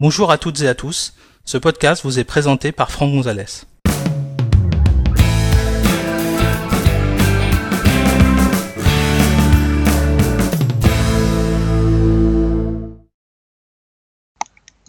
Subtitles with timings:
[0.00, 1.14] Bonjour à toutes et à tous,
[1.44, 3.44] ce podcast vous est présenté par Franck Gonzalez.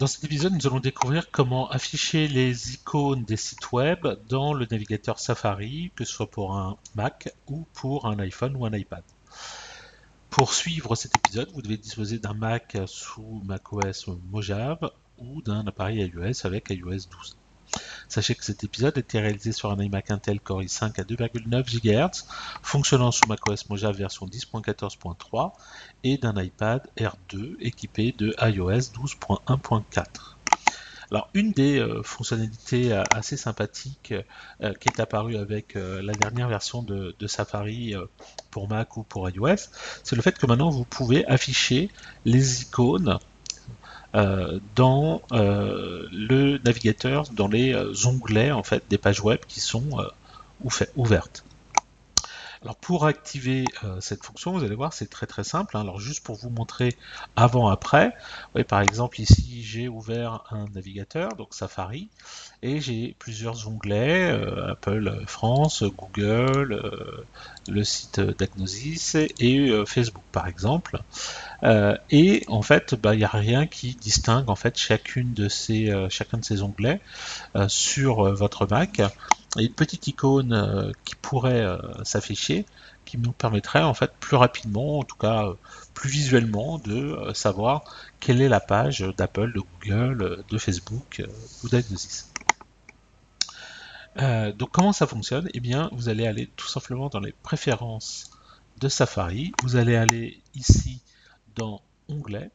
[0.00, 4.66] Dans cet épisode, nous allons découvrir comment afficher les icônes des sites web dans le
[4.68, 9.04] navigateur Safari, que ce soit pour un Mac ou pour un iPhone ou un iPad.
[10.36, 16.00] Pour suivre cet épisode, vous devez disposer d'un Mac sous macOS Mojave ou d'un appareil
[16.14, 17.38] iOS avec iOS 12.
[18.06, 21.80] Sachez que cet épisode a été réalisé sur un iMac Intel Core i5 à 2,9
[21.80, 22.26] GHz,
[22.60, 25.52] fonctionnant sous macOS Mojave version 10.14.3
[26.04, 30.35] et d'un iPad R2 équipé de iOS 12.1.4.
[31.10, 34.14] Alors, une des euh, fonctionnalités euh, assez sympathiques
[34.62, 37.94] euh, qui est apparue avec la dernière version de, de Safari
[38.50, 39.68] pour Mac ou pour iOS,
[40.02, 41.90] c'est le fait que maintenant vous pouvez afficher
[42.24, 43.18] les icônes
[44.74, 47.74] dans le navigateur, dans les
[48.06, 49.84] onglets en fait des pages web qui sont
[50.96, 51.45] ouvertes.
[52.66, 53.62] Alors pour activer
[54.00, 55.76] cette fonction, vous allez voir, c'est très très simple.
[55.76, 55.82] Hein.
[55.82, 56.96] Alors juste pour vous montrer
[57.36, 58.12] avant-après,
[58.66, 62.08] par exemple ici j'ai ouvert un navigateur, donc Safari,
[62.62, 64.30] et j'ai plusieurs onglets,
[64.68, 66.82] Apple France, Google,
[67.68, 71.00] le site d'Agnosis et Facebook par exemple.
[71.62, 75.48] Euh, et en fait, bah, il n'y a rien qui distingue en fait chacune de
[75.48, 77.00] ces, euh, chacun de ces onglets
[77.54, 79.00] euh, sur votre Mac.
[79.58, 81.66] Une petite icône qui pourrait
[82.04, 82.66] s'afficher,
[83.04, 85.46] qui nous permettrait en fait plus rapidement, en tout cas
[85.94, 87.84] plus visuellement, de savoir
[88.20, 91.22] quelle est la page d'Apple, de Google, de Facebook
[91.62, 92.30] ou d'Agnosis.
[94.16, 95.48] donc comment ça fonctionne?
[95.54, 98.30] Eh bien, vous allez aller tout simplement dans les préférences
[98.78, 99.52] de Safari.
[99.62, 101.00] Vous allez aller ici
[101.54, 102.50] dans Onglets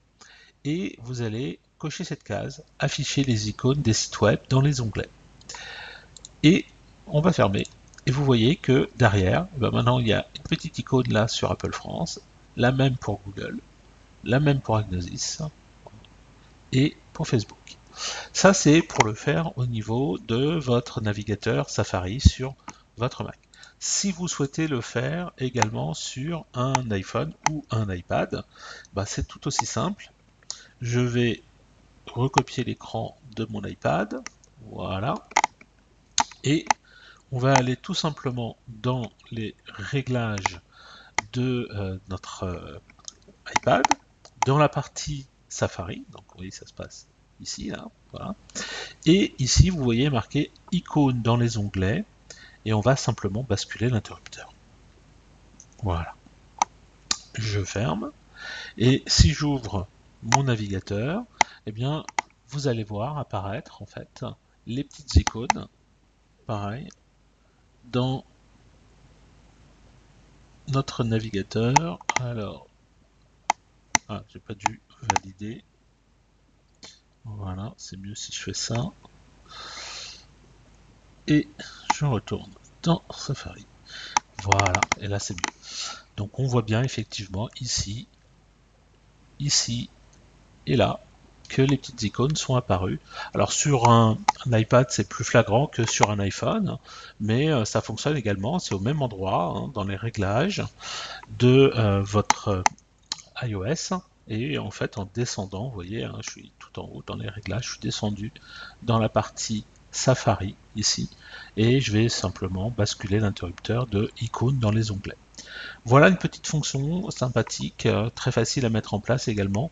[0.63, 5.09] et vous allez cocher cette case, afficher les icônes des sites web dans les onglets.
[6.43, 6.65] Et
[7.07, 7.63] on va fermer.
[8.05, 11.51] Et vous voyez que derrière, ben maintenant il y a une petite icône là sur
[11.51, 12.19] Apple France,
[12.55, 13.59] la même pour Google,
[14.23, 15.41] la même pour Agnosis
[16.71, 17.77] et pour Facebook.
[18.33, 22.55] Ça c'est pour le faire au niveau de votre navigateur Safari sur
[22.97, 23.37] votre Mac.
[23.83, 28.43] Si vous souhaitez le faire également sur un iPhone ou un iPad,
[28.93, 30.11] bah, c'est tout aussi simple.
[30.81, 31.41] Je vais
[32.05, 34.21] recopier l'écran de mon iPad.
[34.69, 35.15] Voilà.
[36.43, 36.65] Et
[37.31, 40.59] on va aller tout simplement dans les réglages
[41.33, 42.79] de euh, notre euh,
[43.55, 43.85] iPad,
[44.45, 46.03] dans la partie Safari.
[46.11, 47.07] Donc vous voyez, ça se passe
[47.39, 47.87] ici, là.
[48.11, 48.35] Voilà.
[49.05, 52.03] Et ici, vous voyez marqué icône dans les onglets
[52.65, 54.53] et on va simplement basculer l'interrupteur.
[55.83, 56.13] Voilà.
[57.35, 58.11] Je ferme.
[58.77, 59.87] Et si j'ouvre
[60.23, 61.23] mon navigateur,
[61.65, 62.03] eh bien,
[62.49, 64.25] vous allez voir apparaître en fait
[64.67, 65.67] les petites icônes,
[66.45, 66.87] pareil,
[67.83, 68.25] dans
[70.67, 71.99] notre navigateur.
[72.17, 72.67] Alors,
[74.07, 75.63] ah, j'ai pas dû valider.
[77.23, 78.91] Voilà, c'est mieux si je fais ça.
[81.27, 81.47] Et
[81.91, 82.53] je retourne
[82.83, 83.65] dans Safari.
[84.37, 85.51] Voilà, et là c'est mieux.
[86.17, 88.07] Donc on voit bien effectivement ici,
[89.39, 89.89] ici
[90.65, 90.99] et là
[91.51, 92.99] que les petites icônes sont apparues.
[93.33, 94.17] Alors sur un,
[94.47, 96.77] iPad c'est plus flagrant que sur un iPhone,
[97.19, 100.63] mais euh, ça fonctionne également, c'est au même endroit hein, dans les réglages
[101.39, 102.63] de euh, votre
[103.43, 103.99] iOS.
[104.29, 107.27] Et en fait en descendant, vous voyez, hein, je suis tout en haut dans les
[107.27, 108.31] réglages, je suis descendu
[108.83, 111.09] dans la partie Safari ici
[111.57, 115.17] et je vais simplement basculer l'interrupteur de icône dans les onglets.
[115.85, 119.71] Voilà une petite fonction sympathique, euh, très facile à mettre en place également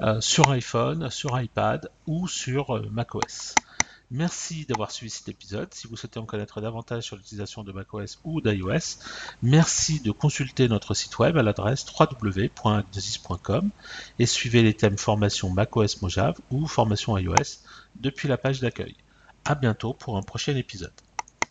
[0.00, 3.54] euh, sur iPhone, sur iPad ou sur euh, macOS.
[4.10, 5.74] Merci d'avoir suivi cet épisode.
[5.74, 8.98] Si vous souhaitez en connaître davantage sur l'utilisation de macOS ou d'iOS,
[9.42, 13.70] merci de consulter notre site web à l'adresse www.agnosis.com
[14.20, 17.64] et suivez les thèmes formation macOS Mojave ou formation iOS
[17.96, 18.94] depuis la page d'accueil.
[19.44, 20.92] À bientôt pour un prochain épisode.